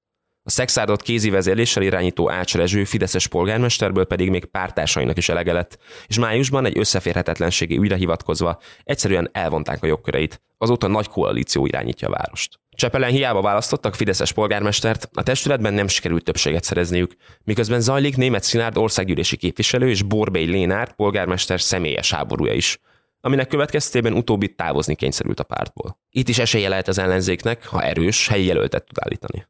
A 0.47 0.51
szexárdot 0.51 1.01
kézi 1.01 1.29
vezérléssel 1.29 1.83
irányító 1.83 2.31
Ács 2.31 2.55
Rezső 2.55 2.83
Fideszes 2.83 3.27
polgármesterből 3.27 4.05
pedig 4.05 4.29
még 4.29 4.45
pártársainak 4.45 5.17
is 5.17 5.29
elege 5.29 5.53
lett, 5.53 5.77
és 6.07 6.19
májusban 6.19 6.65
egy 6.65 6.77
összeférhetetlenségi 6.77 7.77
ügyre 7.77 7.95
hivatkozva 7.95 8.59
egyszerűen 8.83 9.29
elvonták 9.31 9.83
a 9.83 9.87
jogköreit. 9.87 10.41
Azóta 10.57 10.87
nagy 10.87 11.07
koalíció 11.07 11.65
irányítja 11.65 12.07
a 12.07 12.11
várost. 12.11 12.59
Csepelen 12.69 13.09
hiába 13.09 13.41
választottak 13.41 13.95
Fideszes 13.95 14.31
polgármestert, 14.31 15.09
a 15.13 15.23
testületben 15.23 15.73
nem 15.73 15.87
sikerült 15.87 16.23
többséget 16.23 16.63
szerezniük, 16.63 17.15
miközben 17.43 17.81
zajlik 17.81 18.17
német 18.17 18.43
Szilárd 18.43 18.77
országgyűlési 18.77 19.37
képviselő 19.37 19.89
és 19.89 20.01
Borbély 20.01 20.45
Lénárt 20.45 20.95
polgármester 20.95 21.61
személyes 21.61 22.13
háborúja 22.13 22.53
is, 22.53 22.79
aminek 23.21 23.47
következtében 23.47 24.13
utóbbi 24.13 24.55
távozni 24.55 24.95
kényszerült 24.95 25.39
a 25.39 25.43
pártból. 25.43 25.99
Itt 26.09 26.29
is 26.29 26.39
esélye 26.39 26.69
lehet 26.69 26.87
az 26.87 26.97
ellenzéknek, 26.97 27.65
ha 27.65 27.83
erős, 27.83 28.27
helyi 28.27 28.45
jelöltet 28.45 28.85
tud 28.85 28.97
állítani. 28.99 29.45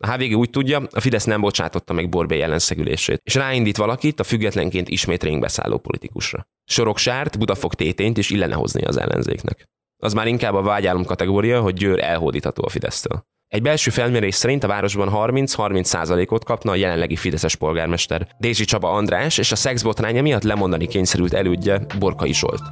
A 0.00 0.12
HVG 0.12 0.36
úgy 0.36 0.50
tudja, 0.50 0.82
a 0.90 1.00
Fidesz 1.00 1.24
nem 1.24 1.40
bocsátotta 1.40 1.92
meg 1.92 2.08
Borbély 2.08 2.42
ellenszegülését, 2.42 3.20
és 3.24 3.34
ráindít 3.34 3.76
valakit 3.76 4.20
a 4.20 4.24
függetlenként 4.24 4.88
ismét 4.88 5.22
ringbe 5.22 5.48
szálló 5.48 5.78
politikusra. 5.78 6.46
Sorok 6.64 6.98
sárt, 6.98 7.38
Budafok 7.38 7.74
tétényt 7.74 8.18
is 8.18 8.30
illene 8.30 8.54
hozni 8.54 8.82
az 8.82 8.96
ellenzéknek. 8.96 9.64
Az 10.02 10.12
már 10.12 10.26
inkább 10.26 10.54
a 10.54 10.62
vágyálom 10.62 11.04
kategória, 11.04 11.60
hogy 11.60 11.74
Győr 11.74 12.02
elhódítható 12.02 12.64
a 12.64 12.68
Fidesztől. 12.68 13.22
Egy 13.48 13.62
belső 13.62 13.90
felmérés 13.90 14.34
szerint 14.34 14.64
a 14.64 14.68
városban 14.68 15.10
30-30 15.12 16.30
ot 16.30 16.44
kapna 16.44 16.70
a 16.70 16.74
jelenlegi 16.74 17.16
Fideszes 17.16 17.56
polgármester. 17.56 18.28
Dézsi 18.38 18.64
Csaba 18.64 18.92
András 18.92 19.38
és 19.38 19.52
a 19.52 19.56
szexbotránya 19.56 20.22
miatt 20.22 20.42
lemondani 20.42 20.86
kényszerült 20.86 21.32
elődje 21.32 21.86
Borkai 21.98 22.32
Zsolt. 22.32 22.62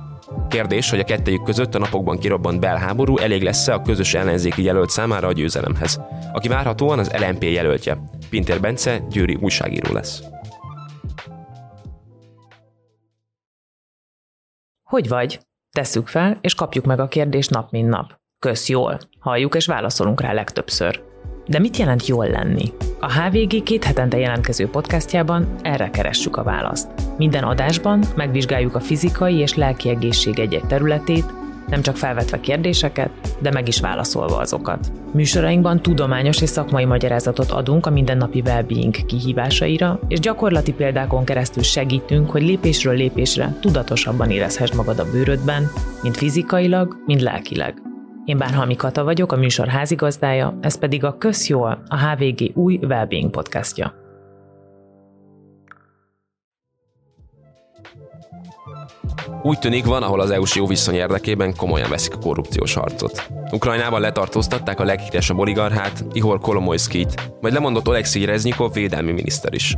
Kérdés, 0.48 0.90
hogy 0.90 0.98
a 0.98 1.04
kettejük 1.04 1.42
között 1.42 1.74
a 1.74 1.78
napokban 1.78 2.18
kirobbant 2.18 2.60
belháború 2.60 3.16
elég 3.16 3.42
lesz-e 3.42 3.74
a 3.74 3.82
közös 3.82 4.14
ellenzéki 4.14 4.62
jelölt 4.62 4.90
számára 4.90 5.28
a 5.28 5.32
győzelemhez, 5.32 6.00
aki 6.32 6.48
várhatóan 6.48 6.98
az 6.98 7.12
LMP 7.18 7.42
jelöltje. 7.42 7.98
Pintér 8.30 8.60
Bence 8.60 8.98
győri 9.10 9.38
újságíró 9.40 9.92
lesz. 9.92 10.22
Hogy 14.82 15.08
vagy? 15.08 15.40
Tesszük 15.70 16.06
fel, 16.06 16.38
és 16.40 16.54
kapjuk 16.54 16.84
meg 16.84 17.00
a 17.00 17.08
kérdést 17.08 17.50
nap 17.50 17.70
mint 17.70 17.88
nap. 17.88 18.14
Kösz 18.38 18.68
jól. 18.68 18.98
Halljuk 19.18 19.54
és 19.54 19.66
válaszolunk 19.66 20.20
rá 20.20 20.32
legtöbbször. 20.32 21.02
De 21.46 21.58
mit 21.58 21.76
jelent 21.76 22.06
jól 22.06 22.26
lenni? 22.26 22.72
A 23.00 23.12
HVG 23.12 23.62
két 23.62 23.84
hetente 23.84 24.18
jelentkező 24.18 24.68
podcastjában 24.68 25.56
erre 25.62 25.90
keressük 25.90 26.36
a 26.36 26.42
választ. 26.42 27.05
Minden 27.16 27.44
adásban 27.44 28.02
megvizsgáljuk 28.16 28.74
a 28.74 28.80
fizikai 28.80 29.34
és 29.34 29.54
lelki 29.54 29.88
egészség 29.88 30.38
egy-egy 30.38 30.66
területét, 30.66 31.24
nem 31.66 31.82
csak 31.82 31.96
felvetve 31.96 32.40
kérdéseket, 32.40 33.10
de 33.40 33.50
meg 33.50 33.68
is 33.68 33.80
válaszolva 33.80 34.36
azokat. 34.36 34.92
Műsorainkban 35.12 35.82
tudományos 35.82 36.40
és 36.40 36.48
szakmai 36.48 36.84
magyarázatot 36.84 37.50
adunk 37.50 37.86
a 37.86 37.90
mindennapi 37.90 38.40
well-being 38.40 38.94
kihívásaira, 39.06 40.00
és 40.08 40.20
gyakorlati 40.20 40.72
példákon 40.72 41.24
keresztül 41.24 41.62
segítünk, 41.62 42.30
hogy 42.30 42.42
lépésről 42.42 42.94
lépésre 42.94 43.56
tudatosabban 43.60 44.30
érezhess 44.30 44.72
magad 44.72 44.98
a 44.98 45.10
bőrödben, 45.10 45.70
mind 46.02 46.14
fizikailag, 46.14 46.96
mind 47.06 47.20
lelkileg. 47.20 47.74
Én 48.24 48.38
Bárhalmi 48.38 48.76
Kata 48.76 49.04
vagyok, 49.04 49.32
a 49.32 49.36
műsor 49.36 49.66
házigazdája, 49.66 50.58
ez 50.60 50.78
pedig 50.78 51.04
a 51.04 51.16
Közjól, 51.18 51.82
a 51.88 52.08
HVG 52.08 52.56
új 52.56 52.78
Wellbeing 52.82 53.30
podcastja. 53.30 54.05
Úgy 59.46 59.58
tűnik 59.58 59.84
van, 59.84 60.02
ahol 60.02 60.20
az 60.20 60.30
EU-s 60.30 60.54
jó 60.54 60.66
viszony 60.66 60.94
érdekében 60.94 61.56
komolyan 61.56 61.90
veszik 61.90 62.14
a 62.14 62.18
korrupciós 62.18 62.74
harcot. 62.74 63.26
Ukrajnában 63.52 64.00
letartóztatták 64.00 64.80
a 64.80 64.84
leghíresebb 64.84 65.38
oligarchát, 65.38 66.04
Ihor 66.12 66.40
Kolomoyskit, 66.40 67.32
vagy 67.40 67.52
lemondott 67.52 67.88
Oleksiy 67.88 68.24
Reznyikov 68.24 68.72
védelmi 68.72 69.12
miniszter 69.12 69.54
is. 69.54 69.76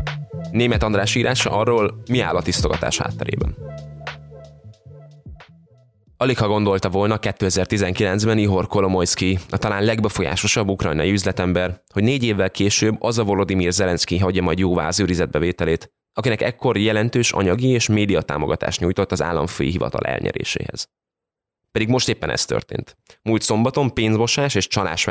Német 0.50 0.82
András 0.82 1.14
írása 1.14 1.50
arról, 1.50 2.02
mi 2.10 2.20
áll 2.20 2.37
a 2.37 2.42
tisztogatás 2.42 2.98
hátterében. 2.98 3.56
Alig 6.16 6.38
ha 6.38 6.48
gondolta 6.48 6.88
volna 6.88 7.18
2019-ben 7.20 8.38
Ihor 8.38 8.66
Kolomoyski, 8.66 9.38
a 9.50 9.56
talán 9.56 9.84
legbefolyásosabb 9.84 10.68
ukrajnai 10.68 11.10
üzletember, 11.10 11.82
hogy 11.92 12.02
négy 12.02 12.25
évvel 12.25 12.50
később 12.50 12.96
az 12.98 13.18
a 13.18 13.25
Volodymyr 13.25 13.72
Zelenszky 13.72 14.18
hagyja 14.18 14.42
majd 14.42 14.58
jóvá 14.58 14.87
az 14.87 15.00
őrizetbevételét, 15.00 15.92
akinek 16.18 16.42
ekkor 16.42 16.78
jelentős 16.78 17.32
anyagi 17.32 17.68
és 17.68 17.88
média 17.88 18.22
támogatást 18.22 18.80
nyújtott 18.80 19.12
az 19.12 19.22
államfői 19.22 19.70
hivatal 19.70 20.06
elnyeréséhez. 20.06 20.88
Pedig 21.72 21.88
most 21.88 22.08
éppen 22.08 22.30
ez 22.30 22.44
történt. 22.44 22.96
Múlt 23.22 23.42
szombaton 23.42 23.94
pénzmosás 23.94 24.54
és 24.54 24.66
csalás 24.66 25.08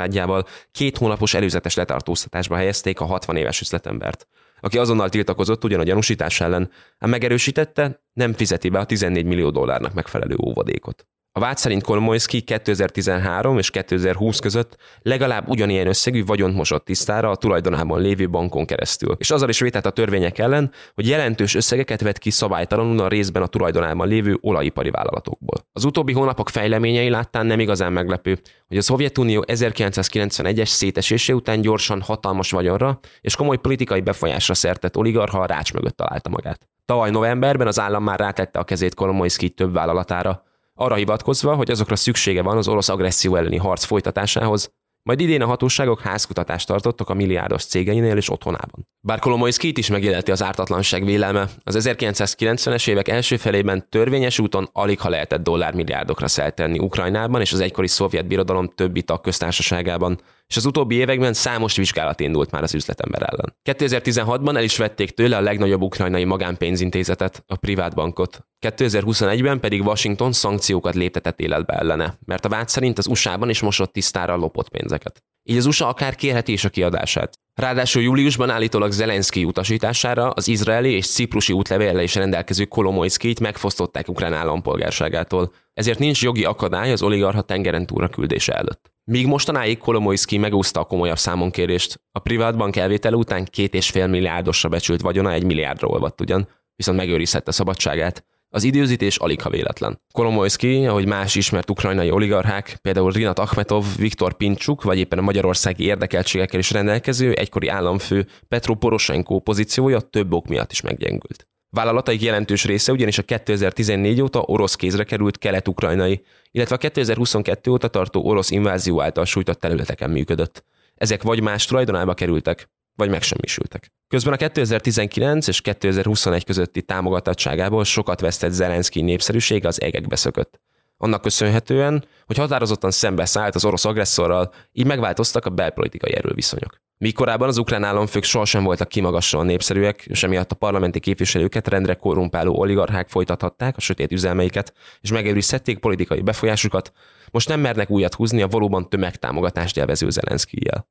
két 0.72 0.98
hónapos 0.98 1.34
előzetes 1.34 1.76
letartóztatásba 1.76 2.56
helyezték 2.56 3.00
a 3.00 3.06
60 3.06 3.36
éves 3.36 3.62
üzletembert, 3.62 4.28
aki 4.60 4.78
azonnal 4.78 5.10
tiltakozott 5.10 5.64
ugyan 5.64 5.80
a 5.80 5.84
gyanúsítás 5.84 6.42
ellen, 6.42 6.72
ám 7.00 7.10
megerősítette, 7.10 8.04
nem 8.14 8.34
fizeti 8.34 8.70
be 8.70 8.80
a 8.80 8.86
14 8.86 9.26
millió 9.26 9.50
dollárnak 9.50 9.94
megfelelő 9.94 10.36
óvadékot. 10.46 11.08
A 11.38 11.40
vád 11.40 11.58
szerint 11.58 11.84
Kolomoyski 11.84 12.42
2013 12.42 13.58
és 13.58 13.70
2020 13.70 14.40
között 14.40 14.76
legalább 15.02 15.50
ugyanilyen 15.50 15.88
összegű 15.88 16.26
vagyont 16.26 16.56
mosott 16.56 16.86
tisztára 16.86 17.30
a 17.30 17.36
tulajdonában 17.36 18.02
lévő 18.02 18.30
bankon 18.30 18.66
keresztül, 18.66 19.16
és 19.18 19.32
azzal 19.32 19.50
is 19.50 19.60
vétett 19.60 19.86
a 19.86 19.90
törvények 19.90 20.38
ellen, 20.38 20.72
hogy 20.94 21.08
jelentős 21.08 21.56
összegeket 21.56 22.02
vett 22.02 22.18
ki 22.18 22.30
szabálytalanul 22.30 23.00
a 23.00 23.08
részben 23.08 23.42
a 23.42 23.48
tulajdonában 23.48 24.08
lévő 24.08 24.38
olajipari 24.42 24.90
vállalatokból. 24.90 25.58
Az 25.74 25.86
utóbbi 25.86 26.14
hónapok 26.14 26.50
fejleményei 26.50 27.10
láttán 27.10 27.46
nem 27.46 27.60
igazán 27.60 27.94
meglepő, 27.94 28.40
hogy 28.68 28.78
a 28.78 28.82
Szovjetunió 28.82 29.44
1991-es 29.48 30.68
szétesése 30.68 31.34
után 31.34 31.62
gyorsan 31.62 32.02
hatalmas 32.02 32.52
vagyonra 32.52 33.00
és 33.22 33.36
komoly 33.36 33.58
politikai 33.58 34.02
befolyásra 34.02 34.54
szertett 34.54 34.98
oligarha 34.98 35.40
a 35.40 35.46
rács 35.46 35.74
mögött 35.74 35.98
találta 35.98 36.30
magát. 36.30 36.68
Tavaly 36.86 37.12
novemberben 37.12 37.68
az 37.68 37.80
állam 37.80 38.04
már 38.04 38.20
rátette 38.20 38.60
a 38.60 38.64
kezét 38.64 38.94
Kolomoyski 38.94 39.50
több 39.50 39.74
vállalatára, 39.74 40.46
arra 40.80 40.96
hivatkozva, 40.96 41.56
hogy 41.56 41.72
azokra 41.72 41.96
szüksége 41.96 42.42
van 42.42 42.58
az 42.58 42.68
orosz 42.68 42.90
agresszió 42.90 43.36
elleni 43.36 43.58
harc 43.58 43.84
folytatásához, 43.84 44.72
majd 45.08 45.20
idén 45.20 45.42
a 45.42 45.46
hatóságok 45.46 46.02
házkutatást 46.02 46.68
tartottak 46.68 47.10
a 47.10 47.14
milliárdos 47.14 47.66
cégeinél 47.66 48.18
és 48.18 48.30
otthonában. 48.30 48.88
Bár 49.00 49.20
Kolomoyskit 49.20 49.78
is 49.78 49.90
megéleti 49.90 50.32
az 50.32 50.44
ártatlanság 50.44 51.06
vélelme, 51.06 51.50
az 51.64 51.88
1990-es 51.90 52.90
évek 52.90 53.08
első 53.08 53.38
felében 53.38 53.90
törvényes 53.90 54.40
úton 54.40 54.70
alig 54.72 55.00
ha 55.00 55.10
lehetett 55.10 55.44
dollármilliárdokra 55.44 56.28
szeltenni 56.28 56.80
Ukrajnában 56.80 57.42
és 57.42 57.54
az 57.54 57.60
egykori 57.60 57.88
szovjet 57.88 58.28
birodalom 58.28 58.68
többi 58.76 59.02
tagköztársaságában, 59.02 60.20
és 60.48 60.58
az 60.58 60.66
utóbbi 60.66 60.96
években 60.96 61.34
számos 61.34 61.76
vizsgálat 61.76 62.20
indult 62.20 62.52
már 62.52 62.64
az 62.64 62.74
üzletember 62.74 63.22
ellen. 63.22 63.56
2016-ban 63.70 64.56
el 64.56 64.64
is 64.64 64.78
vették 64.78 65.12
tőle 65.12 65.38
a 65.38 65.42
legnagyobb 65.42 65.82
ukrajnai 65.82 66.24
magánpénzintézetet, 66.24 67.44
a 67.48 67.56
privát 67.56 67.96
bankot. 67.96 68.48
2021-ben 68.68 69.60
pedig 69.60 69.82
Washington 69.82 70.32
szankciókat 70.32 70.96
léptetett 70.96 71.40
életbe 71.40 71.74
ellene, 71.74 72.18
mert 72.26 72.46
a 72.46 72.50
vád 72.50 72.70
szerint 72.70 72.98
az 72.98 73.08
USA-ban 73.08 73.50
is 73.50 73.62
mosott 73.62 73.94
tisztára 73.94 74.36
lopott 74.36 74.70
pénzeket. 74.70 75.24
Így 75.44 75.58
az 75.58 75.66
USA 75.66 75.88
akár 75.88 76.16
kérheti 76.16 76.52
is 76.52 76.66
a 76.66 76.70
kiadását. 76.70 77.40
Ráadásul 77.58 78.02
júliusban 78.02 78.50
állítólag 78.50 78.92
Zelenszky 78.92 79.44
utasítására 79.44 80.30
az 80.30 80.48
izraeli 80.48 80.92
és 80.92 81.08
ciprusi 81.08 81.54
útlevéllel 81.54 82.04
is 82.04 82.16
rendelkező 82.16 82.66
Kolomoyskit 82.66 83.40
megfosztották 83.40 84.08
ukrán 84.08 84.34
állampolgárságától, 84.34 85.52
ezért 85.74 86.00
nincs 86.00 86.24
jogi 86.24 86.44
akadály 86.44 86.92
az 86.92 87.02
oligarha 87.02 87.42
tengeren 87.42 87.86
túra 87.86 88.08
küldése 88.08 88.54
előtt. 88.54 88.92
Míg 89.04 89.26
mostanáig 89.26 89.78
Kolomoyski 89.78 90.38
megúszta 90.38 90.80
a 90.80 90.84
komolyabb 90.84 91.18
számonkérést, 91.18 92.02
a 92.12 92.20
privát 92.20 92.58
bank 92.58 92.76
elvétele 92.76 93.16
után 93.16 93.46
két 93.46 93.74
és 93.74 93.90
fél 93.90 94.08
milliárdosra 94.08 94.70
becsült 94.70 95.02
vagyona 95.02 95.32
egy 95.32 95.44
milliárdra 95.44 95.88
olvadt 95.88 96.22
ugyan, 96.22 96.48
viszont 96.76 96.98
megőrizhette 96.98 97.52
szabadságát, 97.52 98.26
az 98.50 98.64
időzítés 98.64 99.18
alig 99.18 99.42
ha 99.42 99.50
véletlen. 99.50 100.02
Kolomoyski, 100.14 100.86
ahogy 100.86 101.08
más 101.08 101.36
ismert 101.36 101.70
ukrajnai 101.70 102.12
oligarchák, 102.12 102.78
például 102.82 103.12
Rinat 103.12 103.40
Akhmetov, 103.40 103.86
Viktor 103.98 104.34
Pincsuk, 104.34 104.84
vagy 104.84 104.98
éppen 104.98 105.20
a 105.20 105.22
magyarországi 105.22 105.84
érdekeltségekkel 105.84 106.60
is 106.60 106.72
rendelkező 106.72 107.34
egykori 107.34 107.68
államfő 107.68 108.28
Petro 108.48 108.76
Poroshenko 108.76 109.40
pozíciója 109.40 110.00
több 110.00 110.34
ok 110.34 110.48
miatt 110.48 110.72
is 110.72 110.82
meggyengült. 110.82 111.48
Vállalataik 111.70 112.22
jelentős 112.22 112.66
része 112.66 112.92
ugyanis 112.92 113.18
a 113.18 113.24
2014 113.24 114.22
óta 114.22 114.42
orosz 114.46 114.76
kézre 114.76 115.04
került 115.04 115.38
kelet-ukrajnai, 115.38 116.22
illetve 116.52 116.76
a 116.76 116.78
2022 116.78 117.72
óta 117.72 117.88
tartó 117.88 118.26
orosz 118.26 118.52
invázió 118.52 119.02
által 119.02 119.26
sújtott 119.26 119.60
területeken 119.60 120.10
működött. 120.10 120.64
Ezek 120.96 121.24
vagy 121.24 121.42
más 121.42 121.66
tulajdonába 121.66 122.14
kerültek, 122.14 122.70
vagy 122.98 123.10
megsemmisültek. 123.10 123.92
Közben 124.08 124.34
a 124.34 124.38
2019 124.38 125.48
és 125.48 125.62
2021 125.62 126.44
közötti 126.44 126.82
támogatottságából 126.82 127.84
sokat 127.84 128.20
vesztett 128.20 128.52
Zelenszky 128.52 129.02
népszerűsége 129.02 129.68
az 129.68 129.84
égekbe 129.84 130.16
szökött. 130.16 130.60
Annak 130.98 131.22
köszönhetően, 131.22 132.06
hogy 132.26 132.38
határozottan 132.38 132.92
szembeszállt 132.92 133.56
az 133.56 133.66
orosz 133.66 133.86
agresszorral, 133.86 134.54
így 134.72 134.86
megváltoztak 134.86 135.46
a 135.46 135.50
belpolitikai 135.50 136.16
erőviszonyok. 136.16 136.82
Míg 136.98 137.14
korábban 137.14 137.48
az 137.48 137.58
ukrán 137.58 137.84
államfők 137.84 138.24
sohasem 138.24 138.64
voltak 138.64 138.88
kimagaslóan 138.88 139.46
népszerűek, 139.46 140.06
és 140.06 140.24
emiatt 140.24 140.52
a 140.52 140.56
parlamenti 140.56 141.00
képviselőket 141.00 141.68
rendre 141.68 141.94
korrumpáló 141.94 142.60
oligarchák 142.60 143.10
folytathatták 143.10 143.78
a 143.78 143.82
sötét 143.82 144.12
üzelmeiket, 144.12 144.74
és 145.02 145.12
megőrizhették 145.12 145.80
politikai 145.80 146.22
befolyásukat, 146.22 146.92
most 147.32 147.48
nem 147.48 147.60
mernek 147.60 147.90
újat 147.90 148.14
húzni 148.14 148.42
a 148.42 148.48
valóban 148.48 148.90
tömegtámogatást 148.90 149.78
élvező 149.78 150.10
Zelenszkijjel. 150.10 150.88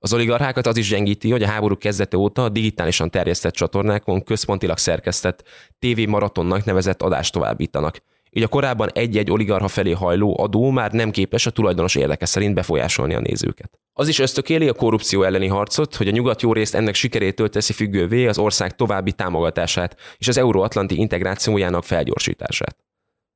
Az 0.00 0.12
oligarchákat 0.12 0.66
az 0.66 0.76
is 0.76 0.88
gyengíti, 0.88 1.30
hogy 1.30 1.42
a 1.42 1.48
háború 1.48 1.76
kezdete 1.76 2.16
óta 2.16 2.44
a 2.44 2.48
digitálisan 2.48 3.10
terjesztett 3.10 3.52
csatornákon 3.52 4.22
központilag 4.22 4.78
szerkesztett 4.78 5.42
TV 5.78 6.08
maratonnak 6.08 6.64
nevezett 6.64 7.02
adást 7.02 7.32
továbbítanak. 7.32 7.98
Így 8.30 8.42
a 8.42 8.48
korábban 8.48 8.90
egy-egy 8.92 9.30
oligarha 9.30 9.68
felé 9.68 9.92
hajló 9.92 10.40
adó 10.40 10.70
már 10.70 10.92
nem 10.92 11.10
képes 11.10 11.46
a 11.46 11.50
tulajdonos 11.50 11.94
érdeke 11.94 12.26
szerint 12.26 12.54
befolyásolni 12.54 13.14
a 13.14 13.20
nézőket. 13.20 13.78
Az 13.92 14.08
is 14.08 14.18
ösztökéli 14.18 14.68
a 14.68 14.72
korrupció 14.72 15.22
elleni 15.22 15.46
harcot, 15.46 15.94
hogy 15.94 16.08
a 16.08 16.10
nyugat 16.10 16.42
jó 16.42 16.52
részt 16.52 16.74
ennek 16.74 16.94
sikerétől 16.94 17.48
teszi 17.48 17.72
függővé 17.72 18.26
az 18.26 18.38
ország 18.38 18.76
további 18.76 19.12
támogatását 19.12 19.96
és 20.18 20.28
az 20.28 20.36
euróatlanti 20.36 20.98
integrációjának 20.98 21.84
felgyorsítását. 21.84 22.76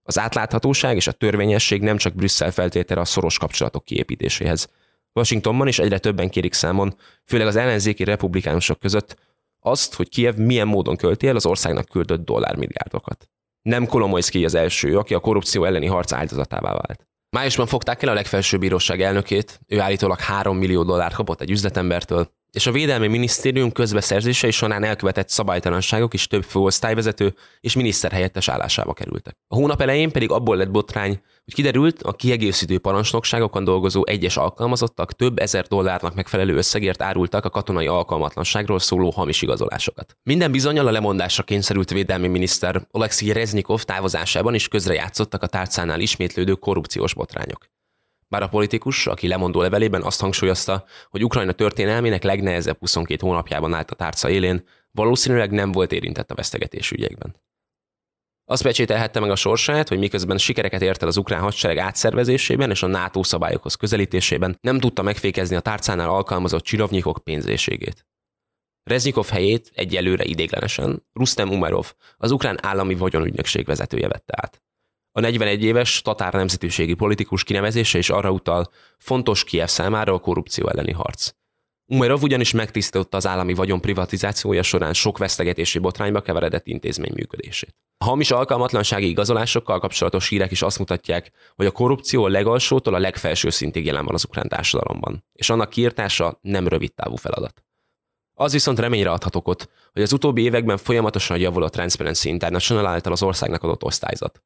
Az 0.03 0.19
átláthatóság 0.19 0.97
és 0.97 1.07
a 1.07 1.13
törvényesség 1.13 1.83
nem 1.83 1.97
csak 1.97 2.15
Brüsszel 2.15 2.51
feltétele 2.51 3.01
a 3.01 3.05
szoros 3.05 3.39
kapcsolatok 3.39 3.85
kiépítéséhez. 3.85 4.69
Washingtonban 5.15 5.69
is 5.69 5.79
egyre 5.79 5.99
többen 5.99 6.29
kérik 6.29 6.53
számon, 6.53 6.97
főleg 7.25 7.47
az 7.47 7.57
ellenzéki 7.57 8.05
republikánusok 8.05 8.79
között, 8.79 9.17
azt, 9.61 9.95
hogy 9.95 10.09
Kiev 10.09 10.37
milyen 10.37 10.67
módon 10.67 10.97
költi 10.97 11.27
el 11.27 11.37
az 11.37 11.47
országnak 11.47 11.85
küldött 11.85 12.25
dollármilliárdokat. 12.25 13.29
Nem 13.63 13.87
Kolomoyszki 13.87 14.45
az 14.45 14.55
első, 14.55 14.99
aki 14.99 15.15
a 15.15 15.21
korrupció 15.21 15.65
elleni 15.65 15.87
harc 15.87 16.13
áldozatává 16.13 16.73
vált. 16.73 17.07
Májusban 17.31 17.67
fogták 17.67 18.03
el 18.03 18.09
a 18.09 18.15
legfelsőbb 18.15 18.61
bíróság 18.61 19.03
elnökét, 19.03 19.61
ő 19.67 19.81
állítólag 19.81 20.19
3 20.19 20.57
millió 20.57 20.83
dollárt 20.83 21.15
kapott 21.15 21.41
egy 21.41 21.51
üzletembertől, 21.51 22.31
és 22.53 22.67
a 22.67 22.73
Védelmi 22.73 23.07
Minisztérium 23.07 23.73
közbeszerzései 23.73 24.51
során 24.51 24.85
elkövetett 24.85 25.29
szabálytalanságok 25.29 26.15
is 26.15 26.27
több 26.27 26.43
főosztályvezető 26.43 27.35
és 27.61 27.75
miniszterhelyettes 27.75 28.49
állásába 28.49 28.93
kerültek. 28.93 29.37
A 29.49 29.55
hónap 29.55 29.81
elején 29.81 30.11
pedig 30.11 30.31
abból 30.31 30.57
lett 30.57 30.71
botrány, 30.71 31.21
hogy 31.45 31.55
kiderült, 31.55 32.03
a 32.03 32.13
kiegészítő 32.13 32.79
parancsnokságokon 32.79 33.65
dolgozó 33.65 34.07
egyes 34.07 34.37
alkalmazottak 34.37 35.13
több 35.13 35.39
ezer 35.39 35.67
dollárnak 35.67 36.15
megfelelő 36.15 36.57
összegért 36.57 37.03
árultak 37.03 37.45
a 37.45 37.51
katonai 37.51 37.87
alkalmatlanságról 37.87 38.79
szóló 38.79 39.11
hamis 39.11 39.43
igazolásokat. 39.43 40.17
Minden 40.23 40.53
bizonyal 40.53 40.87
a 40.87 40.91
lemondásra 40.91 41.43
kényszerült 41.43 41.91
védelmi 41.91 42.29
miniszter 42.29 42.87
Oleksiy 42.91 43.33
Reznikov 43.33 43.83
távozásában 43.83 44.55
is 44.55 44.69
közrejátszottak 44.69 45.43
a 45.43 45.47
tárcánál 45.47 46.01
ismétlődő 46.01 46.55
korrupciós 46.55 47.15
botrányok. 47.15 47.71
Bár 48.33 48.43
a 48.43 48.49
politikus, 48.49 49.07
aki 49.07 49.29
lemondó 49.29 49.61
levelében 49.61 50.03
azt 50.03 50.21
hangsúlyozta, 50.21 50.85
hogy 51.11 51.25
Ukrajna 51.25 51.53
történelmének 51.53 52.23
legnehezebb 52.23 52.79
22 52.79 53.27
hónapjában 53.27 53.75
állt 53.75 53.91
a 53.91 53.95
tárca 53.95 54.31
élén, 54.31 54.65
valószínűleg 54.91 55.51
nem 55.51 55.73
volt 55.73 55.93
érintett 55.93 56.31
a 56.31 56.35
vesztegetés 56.35 56.91
ügyekben. 56.91 57.37
Azt 58.45 58.63
pecsételhette 58.63 59.21
meg 59.21 59.31
a 59.31 59.37
sorsát, 59.37 59.89
hogy 59.89 59.99
miközben 59.99 60.39
sikereket 60.39 60.83
ért 60.83 61.03
el 61.03 61.09
az 61.09 61.17
ukrán 61.17 61.41
hadsereg 61.41 61.79
átszervezésében 61.79 62.71
és 62.71 62.83
a 62.83 62.87
NATO 62.87 63.23
szabályokhoz 63.23 63.75
közelítésében, 63.75 64.59
nem 64.61 64.79
tudta 64.79 65.03
megfékezni 65.03 65.57
a 65.57 65.61
tárcánál 65.61 66.09
alkalmazott 66.09 66.65
csirovnyikok 66.65 67.25
pénzéségét. 67.25 68.07
Reznikov 68.83 69.29
helyét 69.29 69.71
egyelőre 69.75 70.25
idéglenesen 70.25 71.07
Rustem 71.13 71.51
Umerov, 71.51 71.93
az 72.17 72.31
ukrán 72.31 72.59
állami 72.63 72.95
vagyonügynökség 72.95 73.67
vezetője 73.67 74.09
vette 74.09 74.35
át. 74.37 74.63
A 75.15 75.21
41 75.21 75.63
éves 75.63 76.03
tatár 76.03 76.33
nemzetiségi 76.33 76.95
politikus 76.95 77.45
kinevezése 77.45 77.99
is 77.99 78.11
arra 78.11 78.31
utal, 78.31 78.71
fontos 78.99 79.45
Kiev 79.45 79.69
számára 79.69 80.15
a 80.15 80.19
korrupció 80.19 80.69
elleni 80.69 80.93
harc. 80.93 81.31
Umerov 81.87 82.23
ugyanis 82.23 82.53
megtisztította 82.53 83.17
az 83.17 83.27
állami 83.27 83.55
vagyon 83.55 83.81
privatizációja 83.81 84.63
során 84.63 84.93
sok 84.93 85.19
vesztegetési 85.19 85.79
botrányba 85.79 86.21
keveredett 86.21 86.67
intézmény 86.67 87.13
működését. 87.15 87.75
A 87.99 88.05
hamis 88.05 88.31
alkalmatlansági 88.31 89.09
igazolásokkal 89.09 89.81
kapcsolatos 89.81 90.29
hírek 90.29 90.51
is 90.51 90.63
azt 90.63 90.79
mutatják, 90.79 91.31
hogy 91.55 91.67
a 91.67 91.71
korrupció 91.71 92.25
a 92.25 92.29
legalsótól 92.29 92.95
a 92.95 92.99
legfelső 92.99 93.51
szintig 93.51 93.85
jelen 93.85 94.05
van 94.05 94.15
az 94.15 94.25
ukrán 94.25 94.49
társadalomban, 94.49 95.25
és 95.33 95.51
annak 95.51 95.71
kiirtása 95.71 96.39
nem 96.41 96.69
rövid 96.69 96.95
távú 96.95 97.17
feladat. 97.17 97.65
Az 98.35 98.53
viszont 98.53 98.79
reményre 98.79 99.11
adhat 99.11 99.37
okot, 99.37 99.71
hogy 99.93 100.03
az 100.03 100.13
utóbbi 100.13 100.43
években 100.43 100.77
folyamatosan 100.77 101.39
javul 101.39 101.63
a 101.63 101.69
Transparency 101.69 102.29
International 102.29 102.87
által 102.87 103.13
az 103.13 103.23
országnak 103.23 103.63
adott 103.63 103.85
osztályzat. 103.85 104.43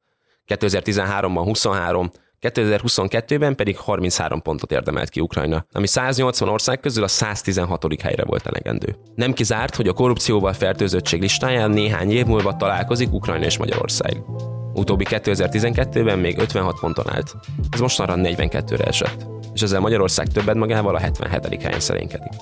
2013-ban 0.49 1.43
23, 1.45 2.11
2022-ben 2.41 3.55
pedig 3.55 3.77
33 3.77 4.43
pontot 4.43 4.73
érdemelt 4.73 5.09
ki 5.09 5.21
Ukrajna, 5.21 5.67
ami 5.73 5.87
180 5.87 6.49
ország 6.49 6.81
közül 6.81 7.05
a 7.05 7.09
116. 7.09 8.01
helyre 8.03 8.25
volt 8.25 8.47
elegendő. 8.47 8.97
Nem 9.15 9.33
kizárt, 9.33 9.77
hogy 9.77 9.89
a 9.89 9.93
korrupcióval 9.93 10.53
fertőzöttség 10.53 11.21
listáján 11.21 11.71
néhány 11.71 12.11
év 12.11 12.27
múlva 12.27 12.57
találkozik 12.57 13.13
Ukrajna 13.13 13.45
és 13.45 13.59
Magyarország. 13.59 14.23
Utóbbi 14.75 15.07
2012-ben 15.09 16.19
még 16.19 16.39
56 16.39 16.81
ponton 16.81 17.11
állt, 17.11 17.35
ez 17.71 17.81
mostanra 17.81 18.15
42-re 18.17 18.85
esett, 18.85 19.27
és 19.55 19.63
ezzel 19.63 19.81
Magyarország 19.81 20.27
többet 20.27 20.55
magával 20.55 20.95
a 20.95 20.99
77. 20.99 21.63
helyen 21.63 21.81
szerénykedik. 21.81 22.33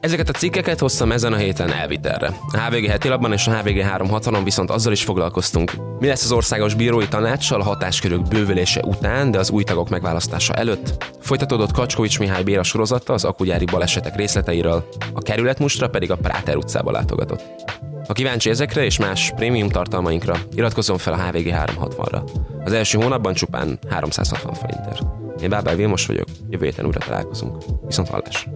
Ezeket 0.00 0.28
a 0.28 0.32
cikkeket 0.32 0.78
hoztam 0.78 1.12
ezen 1.12 1.32
a 1.32 1.36
héten 1.36 1.72
elvitelre. 1.72 2.26
A 2.52 2.58
HVG 2.58 2.86
heti 2.86 3.08
labban 3.08 3.32
és 3.32 3.46
a 3.46 3.56
HVG 3.56 3.84
360-on 3.96 4.40
viszont 4.44 4.70
azzal 4.70 4.92
is 4.92 5.02
foglalkoztunk. 5.02 5.72
Mi 5.98 6.06
lesz 6.06 6.24
az 6.24 6.32
országos 6.32 6.74
bírói 6.74 7.08
tanácssal 7.08 7.60
a 7.60 7.64
hatáskörök 7.64 8.28
bővülése 8.28 8.80
után, 8.84 9.30
de 9.30 9.38
az 9.38 9.50
új 9.50 9.62
tagok 9.62 9.88
megválasztása 9.88 10.54
előtt? 10.54 11.04
Folytatódott 11.20 11.72
Kacskovics 11.72 12.18
Mihály 12.18 12.42
Béla 12.42 12.62
sorozata 12.62 13.12
az 13.12 13.24
akugyári 13.24 13.64
balesetek 13.64 14.16
részleteiről, 14.16 14.88
a 15.12 15.20
kerületmustra 15.20 15.88
pedig 15.88 16.10
a 16.10 16.16
Práter 16.16 16.56
utcába 16.56 16.90
látogatott. 16.90 17.42
Ha 18.06 18.12
kíváncsi 18.12 18.50
ezekre 18.50 18.84
és 18.84 18.98
más 18.98 19.32
prémium 19.36 19.68
tartalmainkra, 19.68 20.34
iratkozzon 20.54 20.98
fel 20.98 21.12
a 21.12 21.22
HVG 21.22 21.54
360-ra. 21.54 22.22
Az 22.64 22.72
első 22.72 22.98
hónapban 22.98 23.34
csupán 23.34 23.78
360 23.88 24.54
forintért. 24.54 25.02
Én 25.42 25.48
Bábel 25.48 25.76
Vilmos 25.76 26.06
vagyok, 26.06 26.26
jövő 26.48 26.64
héten 26.64 26.86
újra 26.86 26.98
találkozunk. 26.98 27.62
Viszont 27.86 28.08
hallásra! 28.08 28.50